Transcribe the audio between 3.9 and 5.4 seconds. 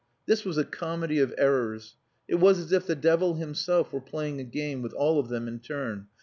were playing a game with all of